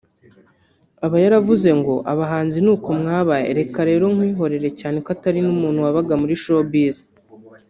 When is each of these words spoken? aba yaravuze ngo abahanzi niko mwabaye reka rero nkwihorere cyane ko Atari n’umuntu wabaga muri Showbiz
aba 1.05 1.17
yaravuze 1.23 1.69
ngo 1.79 1.93
abahanzi 2.11 2.57
niko 2.65 2.89
mwabaye 2.99 3.47
reka 3.59 3.79
rero 3.89 4.05
nkwihorere 4.13 4.69
cyane 4.79 4.97
ko 5.03 5.07
Atari 5.15 5.39
n’umuntu 5.45 5.79
wabaga 5.85 6.13
muri 6.21 6.35
Showbiz 6.43 6.95